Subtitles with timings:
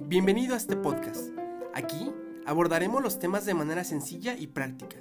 [0.00, 1.30] Bienvenido a este podcast.
[1.72, 2.12] Aquí
[2.44, 5.00] abordaremos los temas de manera sencilla y práctica,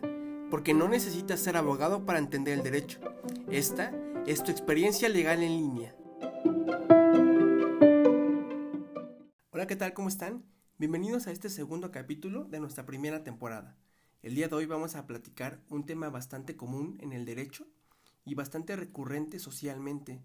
[0.50, 3.02] porque no necesitas ser abogado para entender el derecho.
[3.50, 3.92] Esta
[4.28, 5.94] es tu experiencia legal en línea.
[9.52, 9.94] Hola, ¿qué tal?
[9.94, 10.46] ¿Cómo están?
[10.78, 13.76] Bienvenidos a este segundo capítulo de nuestra primera temporada.
[14.22, 17.68] El día de hoy vamos a platicar un tema bastante común en el derecho
[18.26, 20.22] y bastante recurrente socialmente.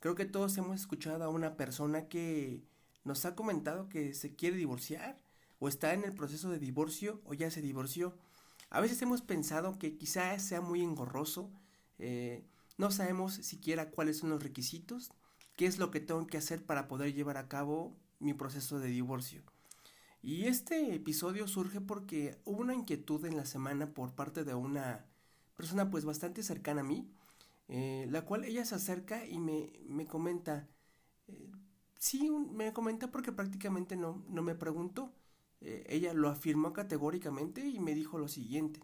[0.00, 2.62] Creo que todos hemos escuchado a una persona que
[3.04, 5.20] nos ha comentado que se quiere divorciar
[5.58, 8.16] o está en el proceso de divorcio o ya se divorció.
[8.70, 11.50] A veces hemos pensado que quizás sea muy engorroso,
[11.98, 12.44] eh,
[12.76, 15.12] no sabemos siquiera cuáles son los requisitos,
[15.56, 18.88] qué es lo que tengo que hacer para poder llevar a cabo mi proceso de
[18.88, 19.42] divorcio.
[20.22, 25.04] Y este episodio surge porque hubo una inquietud en la semana por parte de una
[25.56, 27.06] persona pues bastante cercana a mí,
[27.68, 30.68] eh, la cual ella se acerca y me, me comenta,
[31.28, 31.50] eh,
[31.98, 35.14] Sí, me comenta porque prácticamente no, no me preguntó.
[35.62, 38.80] Eh, ella lo afirmó categóricamente y me dijo lo siguiente.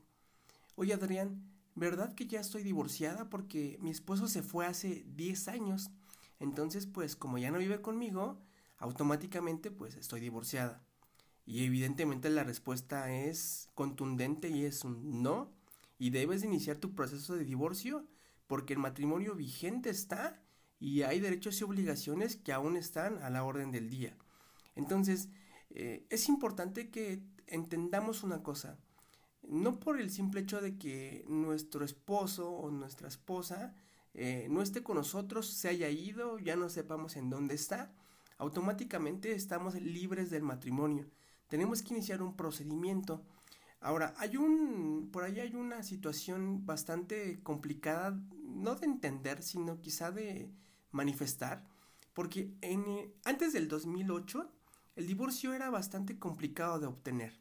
[0.77, 1.43] Oye Adrián,
[1.75, 5.91] ¿verdad que ya estoy divorciada porque mi esposo se fue hace 10 años?
[6.39, 8.41] Entonces, pues como ya no vive conmigo,
[8.79, 10.83] automáticamente pues estoy divorciada.
[11.47, 15.53] Y evidentemente la respuesta es contundente y es un no.
[15.99, 18.07] Y debes iniciar tu proceso de divorcio
[18.51, 20.43] porque el matrimonio vigente está
[20.81, 24.17] y hay derechos y obligaciones que aún están a la orden del día.
[24.75, 25.29] Entonces,
[25.71, 28.77] eh, es importante que entendamos una cosa,
[29.45, 33.77] no por el simple hecho de que nuestro esposo o nuestra esposa
[34.15, 37.95] eh, no esté con nosotros, se haya ido, ya no sepamos en dónde está,
[38.37, 41.09] automáticamente estamos libres del matrimonio.
[41.47, 43.23] Tenemos que iniciar un procedimiento.
[43.81, 50.11] Ahora, hay un, por ahí hay una situación bastante complicada, no de entender, sino quizá
[50.11, 50.51] de,
[50.93, 51.65] manifestar,
[52.15, 54.51] porque en, eh, antes del 2008
[54.97, 57.41] el divorcio era bastante complicado de obtener.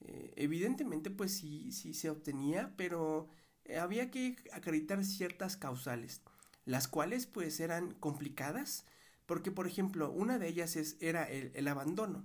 [0.00, 3.28] Eh, evidentemente, pues sí, sí se obtenía, pero
[3.64, 6.22] eh, había que acreditar ciertas causales,
[6.64, 8.84] las cuales pues eran complicadas,
[9.26, 12.24] porque por ejemplo, una de ellas es, era el, el abandono.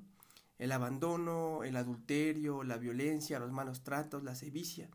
[0.61, 4.91] El abandono, el adulterio, la violencia, los malos tratos, la sevicia.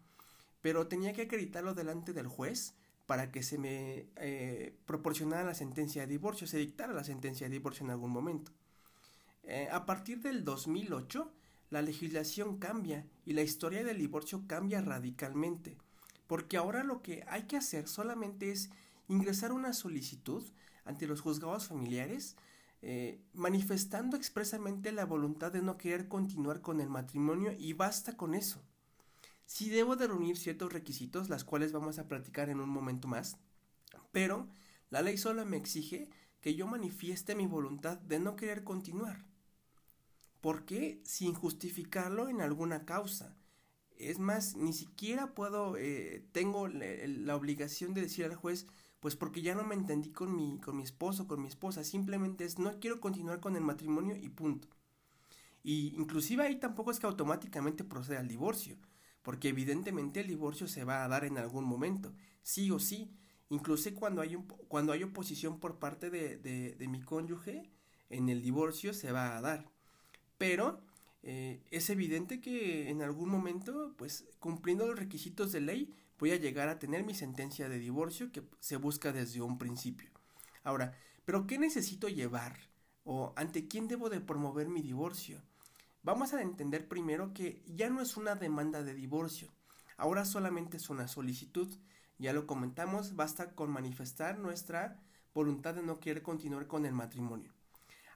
[0.60, 2.74] Pero tenía que acreditarlo delante del juez
[3.06, 7.54] para que se me eh, proporcionara la sentencia de divorcio, se dictara la sentencia de
[7.54, 8.52] divorcio en algún momento.
[9.42, 11.32] Eh, a partir del 2008,
[11.70, 15.76] la legislación cambia y la historia del divorcio cambia radicalmente,
[16.28, 18.70] porque ahora lo que hay que hacer solamente es
[19.08, 20.44] ingresar una solicitud
[20.84, 22.36] ante los juzgados familiares,
[22.82, 28.34] eh, manifestando expresamente la voluntad de no querer continuar con el matrimonio y basta con
[28.34, 28.62] eso.
[29.46, 33.38] Sí debo de reunir ciertos requisitos, las cuales vamos a platicar en un momento más,
[34.12, 34.48] pero
[34.90, 36.10] la ley sola me exige
[36.40, 39.26] que yo manifieste mi voluntad de no querer continuar.
[40.40, 41.00] ¿Por qué?
[41.04, 43.36] Sin justificarlo en alguna causa.
[43.98, 48.66] Es más, ni siquiera puedo, eh, tengo la obligación de decir al juez,
[49.00, 52.44] pues porque ya no me entendí con mi, con mi esposo, con mi esposa, simplemente
[52.44, 54.68] es no quiero continuar con el matrimonio y punto.
[55.62, 58.76] Y inclusive ahí tampoco es que automáticamente proceda al divorcio
[59.26, 63.10] porque evidentemente el divorcio se va a dar en algún momento, sí o sí,
[63.48, 64.36] incluso cuando hay,
[64.68, 67.68] cuando hay oposición por parte de, de, mi cónyuge,
[68.08, 69.68] en el divorcio se va a dar.
[70.38, 70.80] Pero
[71.24, 76.36] eh, es evidente que en algún momento, pues cumpliendo los requisitos de ley, voy a
[76.36, 80.10] llegar a tener mi sentencia de divorcio que se busca desde un principio.
[80.64, 80.94] Ahora,
[81.24, 82.56] ¿pero qué necesito llevar?
[83.04, 85.40] ¿O ante quién debo de promover mi divorcio?
[86.02, 89.50] Vamos a entender primero que ya no es una demanda de divorcio,
[89.96, 91.68] ahora solamente es una solicitud.
[92.18, 95.02] Ya lo comentamos, basta con manifestar nuestra
[95.34, 97.52] voluntad de no querer continuar con el matrimonio.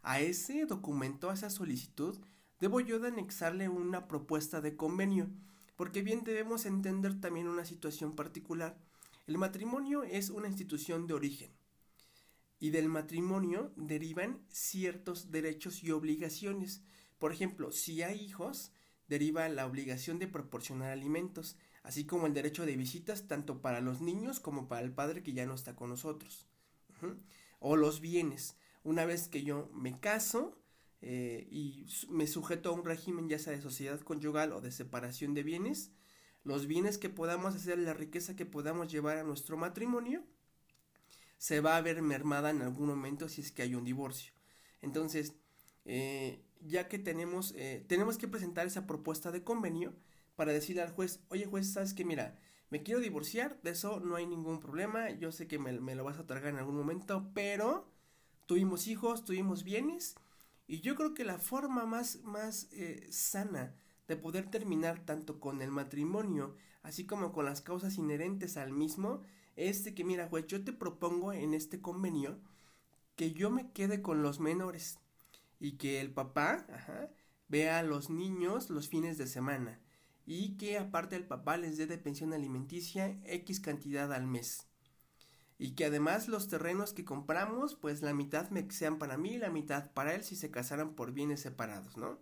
[0.02, 2.18] A ese documento, a esa solicitud,
[2.60, 5.28] debo yo de anexarle una propuesta de convenio,
[5.80, 8.76] porque bien debemos entender también una situación particular.
[9.26, 11.50] El matrimonio es una institución de origen
[12.58, 16.82] y del matrimonio derivan ciertos derechos y obligaciones
[17.20, 18.72] por ejemplo, si hay hijos,
[19.06, 24.00] deriva la obligación de proporcionar alimentos, así como el derecho de visitas tanto para los
[24.00, 26.46] niños como para el padre que ya no está con nosotros.
[27.58, 28.56] O los bienes.
[28.84, 30.58] Una vez que yo me caso
[31.02, 35.34] eh, y me sujeto a un régimen ya sea de sociedad conyugal o de separación
[35.34, 35.92] de bienes,
[36.44, 40.24] los bienes que podamos hacer, la riqueza que podamos llevar a nuestro matrimonio,
[41.38, 44.32] se va a ver mermada en algún momento si es que hay un divorcio.
[44.82, 45.34] Entonces,
[45.84, 49.94] eh, ya que tenemos, eh, tenemos que presentar esa propuesta de convenio
[50.36, 52.38] para decirle al juez, oye juez, sabes que mira,
[52.70, 56.18] me quiero divorciar, de eso no hay ningún problema, yo sé que me, lo vas
[56.18, 57.90] a otorgar en algún momento, pero
[58.46, 60.14] tuvimos hijos, tuvimos bienes,
[60.70, 63.74] y yo creo que la forma más, más eh, sana
[64.06, 69.24] de poder terminar tanto con el matrimonio, así como con las causas inherentes al mismo,
[69.56, 72.38] es de que, mira, juez, yo te propongo en este convenio
[73.16, 75.00] que yo me quede con los menores
[75.58, 76.64] y que el papá
[77.48, 79.80] vea a los niños los fines de semana
[80.24, 84.69] y que aparte el papá les dé de pensión alimenticia X cantidad al mes.
[85.62, 89.38] Y que además los terrenos que compramos, pues la mitad me sean para mí y
[89.38, 92.18] la mitad para él si se casaran por bienes separados, ¿no?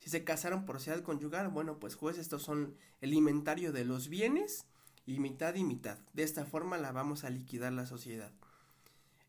[0.00, 4.08] Si se casaron por sociedad conyugal, bueno, pues juez, estos son el inventario de los
[4.08, 4.66] bienes
[5.06, 6.00] y mitad y mitad.
[6.14, 8.32] De esta forma la vamos a liquidar la sociedad.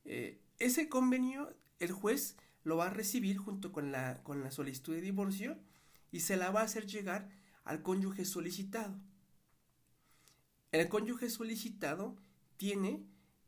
[0.06, 4.96] Eh, ese convenio, el juez lo va a recibir junto con la, con la solicitud
[4.96, 5.60] de divorcio
[6.12, 7.30] y se la va a hacer llegar
[7.64, 9.00] al cónyuge solicitado.
[10.72, 12.16] El cónyuge solicitado
[12.58, 13.06] tiene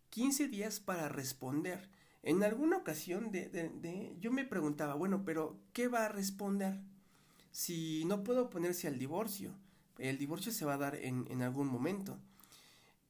[0.09, 1.89] 15 días para responder.
[2.23, 6.81] En alguna ocasión de, yo me preguntaba, bueno, pero ¿qué va a responder?
[7.51, 9.55] Si no puedo oponerse al divorcio,
[9.97, 12.19] el divorcio se va a dar en, algún momento.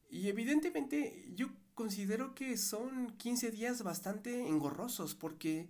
[0.09, 5.69] Y evidentemente yo considero que son 15 días bastante engorrosos porque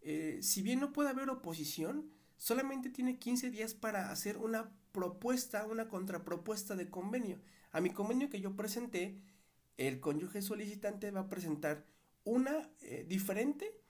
[0.00, 5.66] eh, si bien no puede haber oposición, solamente tiene 15 días para hacer una propuesta,
[5.66, 7.40] una contrapropuesta de convenio.
[7.72, 9.20] A mi convenio que yo presenté,
[9.76, 11.84] el cónyuge solicitante va a presentar
[12.24, 13.80] una eh, diferente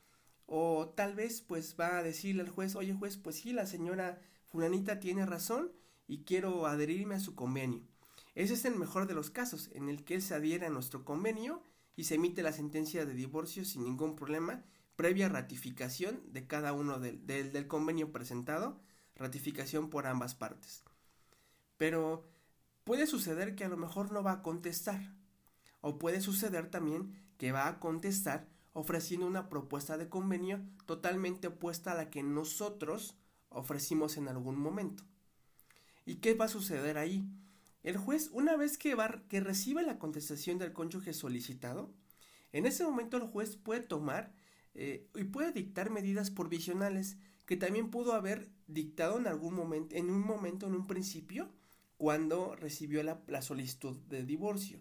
[0.46, 4.20] o tal vez pues va a decirle al juez, oye juez, pues sí, la señora
[4.44, 5.72] fulanita tiene razón
[6.06, 7.82] y quiero adherirme a su convenio.
[8.34, 11.04] Ese es el mejor de los casos, en el que él se adhiere a nuestro
[11.04, 11.62] convenio
[11.96, 14.62] y se emite la sentencia de divorcio sin ningún problema
[14.94, 18.80] previa ratificación de cada uno del, del, convenio presentado,
[19.14, 20.84] ratificación por ambas partes.
[21.76, 22.24] Pero
[22.84, 25.15] puede suceder que a lo mejor no va a contestar,
[25.86, 31.92] o puede suceder también que va a contestar ofreciendo una propuesta de convenio totalmente opuesta
[31.92, 33.16] a la que nosotros
[33.50, 35.04] ofrecimos en algún momento.
[36.04, 37.24] ¿Y qué va a suceder ahí?
[37.84, 41.94] El juez, una vez que, va, que recibe la contestación del cónyuge solicitado,
[42.52, 44.34] en ese momento el juez puede tomar
[44.74, 47.16] eh, y puede dictar medidas provisionales
[47.46, 51.48] que también pudo haber dictado en algún momento, en un momento, en un principio,
[51.96, 54.80] cuando recibió la, solicitud de divorcio.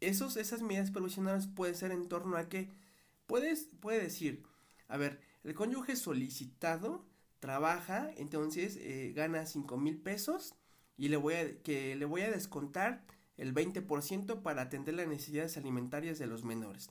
[0.00, 2.70] Esos, esas medidas provisionales pueden ser en torno a que
[3.26, 4.44] puedes, puede decir,
[4.88, 7.04] a ver, el cónyuge solicitado
[7.40, 10.54] trabaja, entonces eh, gana cinco mil pesos
[10.96, 13.04] y le voy a, que le voy a descontar
[13.36, 16.90] el 20% para atender las necesidades alimentarias de los menores.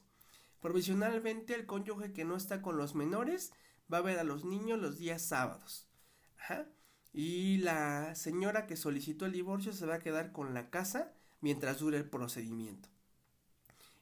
[0.62, 3.52] Provisionalmente el cónyuge que no está con los menores
[3.92, 5.88] va a ver a los niños los días sábados.
[7.14, 11.80] Y la señora que solicitó el divorcio se va a quedar con la casa mientras
[11.80, 12.90] dure el procedimiento.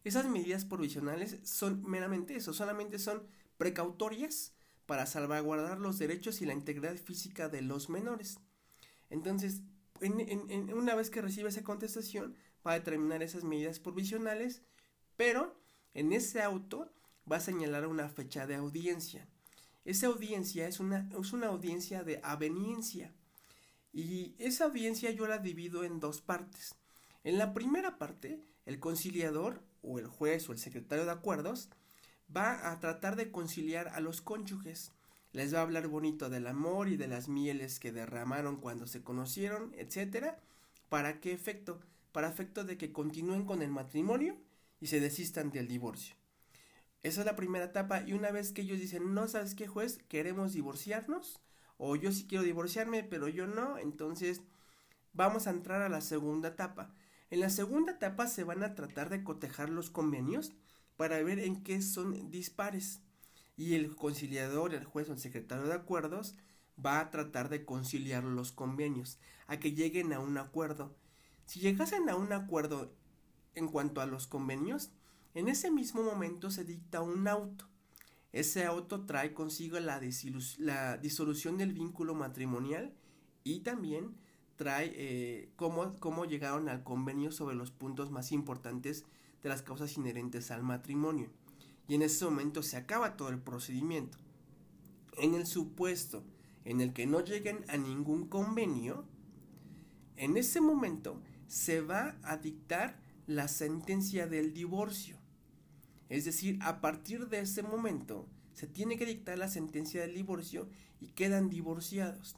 [0.06, 4.54] Esas medidas provisionales son meramente eso, solamente son precautorias
[4.86, 8.38] para salvaguardar los derechos y la integridad física de los menores.
[9.10, 9.64] Entonces,
[10.02, 12.36] una vez que recibe esa contestación,
[12.66, 14.62] va a determinar esas medidas provisionales,
[15.18, 15.60] pero
[15.96, 16.94] en ese auto
[17.30, 19.28] va a señalar una fecha de audiencia.
[19.86, 23.12] Esa audiencia es una, es una audiencia de aveniencia.
[23.92, 26.76] Y esa audiencia yo la divido en dos partes.
[27.24, 31.70] En la primera parte, el conciliador o el juez o el secretario de acuerdos
[32.36, 34.92] va a tratar de conciliar a los cónyuges.
[35.32, 39.04] Les va a hablar bonito del amor y de las mieles que derramaron cuando se
[39.04, 40.40] conocieron, etcétera.
[40.90, 41.80] ¿Para qué efecto?
[42.12, 44.38] Para efecto de que continúen con el matrimonio
[44.80, 46.16] y se desistan del divorcio.
[47.04, 50.00] Esa es la primera etapa y una vez que ellos dicen, no sabes qué juez,
[50.08, 51.40] queremos divorciarnos
[51.78, 54.42] o yo sí quiero divorciarme pero yo no, entonces
[55.14, 56.94] vamos a entrar a la segunda etapa.
[57.30, 60.54] En la segunda etapa se van a tratar de cotejar los convenios
[60.98, 63.02] para ver en qué son dispares
[63.58, 66.36] y el conciliador, el juez o el secretario de acuerdos
[66.84, 69.18] va a tratar de conciliar los convenios,
[69.48, 70.96] a que lleguen a un acuerdo.
[71.46, 72.94] Si llegasen a un acuerdo
[73.54, 74.92] en cuanto a los convenios,
[75.34, 77.68] en ese mismo momento se dicta un auto.
[78.34, 80.00] Ese auto trae consigo la,
[80.98, 82.94] disolución del vínculo matrimonial
[83.46, 84.18] y también
[84.56, 89.06] trae eh, cómo, cómo llegaron al convenio sobre los puntos más importantes
[89.44, 91.30] de las causas inherentes al matrimonio.
[91.88, 94.18] Y en ese momento se acaba todo el procedimiento.
[95.18, 96.24] En el supuesto
[96.64, 99.06] en el que no lleguen a ningún convenio,
[100.18, 105.18] en ese momento se va a dictar la sentencia del divorcio.
[106.10, 110.68] Es decir, a partir de ese momento se tiene que dictar la sentencia del divorcio
[111.00, 112.38] y quedan divorciados.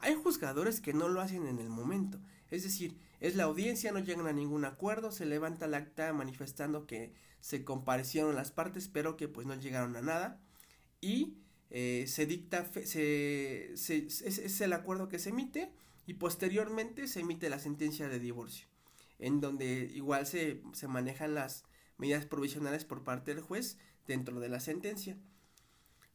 [0.00, 2.20] Hay juzgadores que no lo hacen en el momento.
[2.50, 6.86] Es decir, Es la audiencia, no llegan a ningún acuerdo, se levanta el acta manifestando
[6.86, 10.40] que se comparecieron las partes, pero que pues no llegaron a nada.
[11.00, 11.36] Y
[11.70, 13.90] eh, se dicta, es,
[14.60, 15.72] el acuerdo que se emite
[16.06, 18.68] y posteriormente se emite la sentencia de divorcio,
[19.18, 21.64] en donde igual se, se manejan las
[21.98, 25.18] medidas provisionales por parte del juez dentro de la sentencia.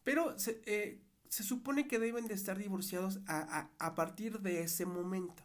[0.04, 0.36] Pero
[0.66, 1.02] eh,
[1.34, 5.42] se supone que deben de estar divorciados a, a, partir de ese momento.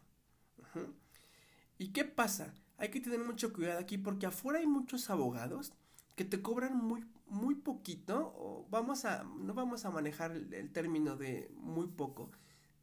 [1.79, 2.53] ¿Y qué pasa?
[2.77, 5.73] Hay que tener mucho cuidado aquí porque afuera hay muchos abogados
[6.15, 11.17] que te cobran muy, muy poquito, o vamos a, no vamos a manejar el, término
[11.17, 12.31] de muy poco,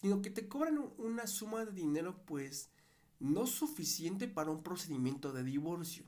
[0.01, 2.71] sino que te cobran una suma de dinero pues
[3.19, 6.05] no suficiente para un procedimiento de divorcio.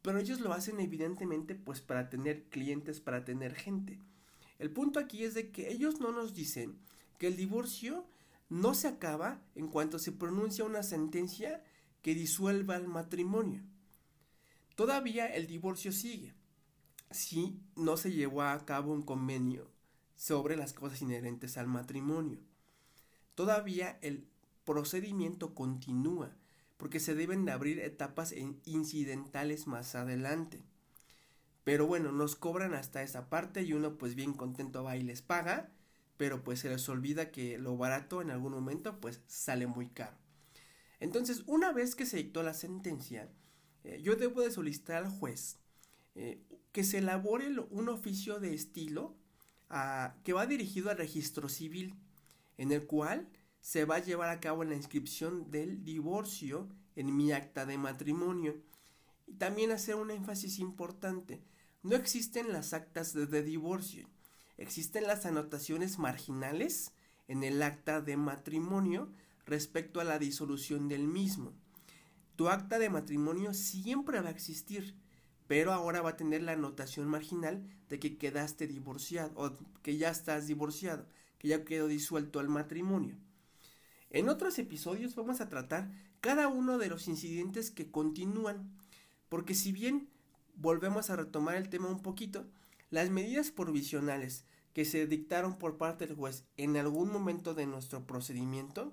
[0.00, 4.00] Pero ellos lo hacen evidentemente pues para tener clientes, para tener gente.
[4.62, 6.78] El punto aquí es de que ellos no nos dicen
[7.18, 8.06] que el divorcio
[8.48, 11.64] no se acaba en cuanto se pronuncia una sentencia
[12.00, 13.60] que disuelva el matrimonio.
[14.76, 16.32] Todavía el divorcio sigue
[17.10, 19.68] si no se llevó a cabo un convenio
[20.14, 22.38] sobre las cosas inherentes al matrimonio.
[23.34, 24.28] Todavía el
[24.64, 26.36] procedimiento continúa
[26.76, 28.32] porque se deben de abrir etapas
[28.64, 30.62] incidentales más adelante.
[31.64, 35.22] Pero bueno, nos cobran hasta esa parte y uno pues bien contento va y les
[35.22, 35.70] paga,
[36.16, 40.16] pero pues se les olvida que lo barato en algún momento pues sale muy caro.
[41.00, 43.28] Entonces, una vez que se dictó la sentencia,
[43.84, 45.58] eh, yo debo de solicitar al juez
[46.14, 46.40] eh,
[46.72, 49.16] que se elabore un oficio de estilo
[49.68, 51.96] ah, que va dirigido al registro civil,
[52.56, 53.28] en el cual
[53.60, 58.56] se va a llevar a cabo la inscripción del divorcio en mi acta de matrimonio.
[59.26, 61.42] Y también hacer un énfasis importante,
[61.82, 64.08] no existen las actas de divorcio,
[64.56, 66.92] existen las anotaciones marginales
[67.26, 69.10] en el acta de matrimonio
[69.46, 71.52] respecto a la disolución del mismo.
[72.36, 74.94] Tu acta de matrimonio siempre va a existir,
[75.48, 80.10] pero ahora va a tener la anotación marginal de que quedaste divorciado o que ya
[80.10, 81.06] estás divorciado,
[81.38, 83.16] que ya quedó disuelto el matrimonio.
[84.10, 88.70] En otros episodios vamos a tratar cada uno de los incidentes que continúan,
[89.28, 90.08] porque si bien
[90.54, 92.46] volvemos a retomar el tema un poquito,
[92.90, 98.06] las medidas provisionales que se dictaron por parte del juez en algún momento de nuestro
[98.06, 98.92] procedimiento,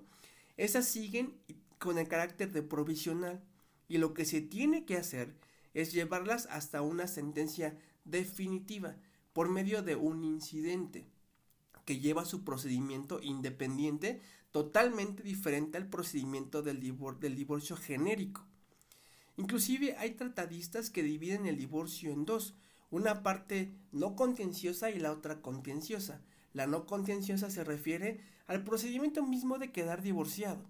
[0.56, 1.36] esas siguen
[1.78, 3.42] con el carácter de provisional
[3.88, 5.34] y lo que se tiene que hacer
[5.74, 8.96] es llevarlas hasta una sentencia definitiva
[9.32, 11.06] por medio de un incidente
[11.84, 16.80] que lleva su procedimiento independiente totalmente diferente al procedimiento del,
[17.20, 18.44] del divorcio genérico.
[19.40, 22.54] Inclusive hay tratadistas que dividen el divorcio en dos,
[22.90, 26.20] una parte no contenciosa y la otra contenciosa.
[26.52, 30.60] La no contenciosa se refiere al procedimiento mismo de quedar divorciado,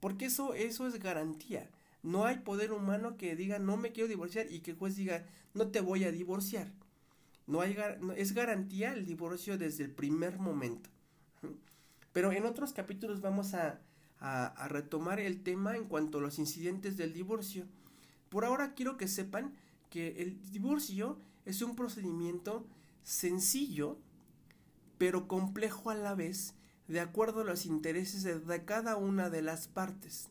[0.00, 1.70] porque eso, eso es garantía.
[2.02, 5.24] No hay poder humano que diga no me quiero divorciar y que el juez diga
[5.54, 6.72] no te voy a divorciar.
[7.46, 7.76] No hay
[8.16, 10.90] es garantía el divorcio desde el primer momento.
[12.12, 13.78] Pero en otros capítulos vamos a,
[14.18, 17.66] a, retomar el tema en cuanto a los incidentes del divorcio.
[18.28, 19.54] Por ahora quiero que sepan
[19.90, 22.66] que el divorcio es un procedimiento
[23.02, 23.98] sencillo,
[24.98, 26.54] pero complejo a la vez,
[26.88, 30.28] de acuerdo a los intereses de cada una de las partes.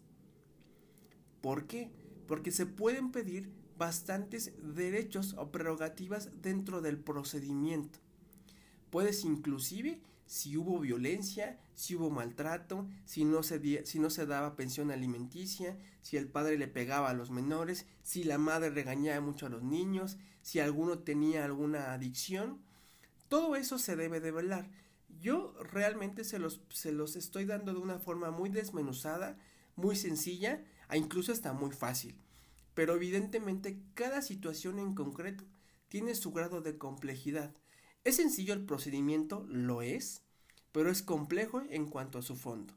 [1.42, 1.92] ¿Por qué?
[2.28, 8.00] Porque se pueden pedir bastantes derechos o prerrogativas dentro del procedimiento.
[8.90, 16.17] Puedes inclusive, si hubo violencia, si hubo maltrato, si no, se daba pensión alimenticia, si
[16.17, 20.17] el padre le pegaba a los menores, si la madre regañaba mucho a los niños,
[20.41, 22.60] si alguno tenía alguna adicción,
[23.27, 24.70] todo eso se debe de velar.
[25.20, 29.38] Yo realmente se los, se los estoy dando de una forma muy desmenuzada,
[29.75, 32.15] muy sencilla, a incluso está muy fácil.
[32.74, 35.46] Pero evidentemente cada situación en concreto
[35.88, 37.55] tiene su grado de complejidad.
[38.05, 39.47] ¿Es sencillo el procedimiento?
[39.50, 40.21] Lo es,
[40.71, 42.75] pero es complejo en cuanto a su fondo.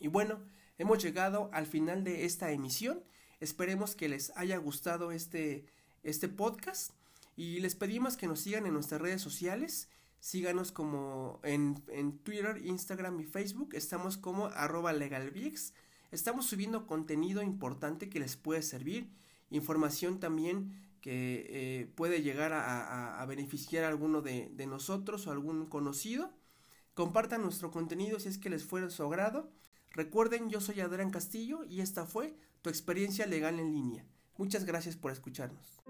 [0.00, 0.40] Y bueno,
[0.78, 3.02] hemos llegado al final de esta emisión.
[3.40, 5.66] Esperemos que les haya gustado este,
[6.04, 6.92] este podcast
[7.34, 9.88] y les pedimos que nos sigan en nuestras redes sociales.
[10.20, 13.74] Síganos como en, en Twitter, Instagram y Facebook.
[13.74, 15.74] Estamos como arroba legalvix.
[16.12, 19.10] Estamos subiendo contenido importante que les puede servir,
[19.50, 26.32] información también que eh, puede llegar a, beneficiar a alguno de, nosotros o algún conocido.
[26.94, 29.52] Compartan nuestro contenido si es que les fue de su agrado.
[29.92, 34.04] Recuerden, yo soy Adrián Castillo y esta fue tu experiencia legal en línea.
[34.36, 35.80] Muchas gracias por escucharnos.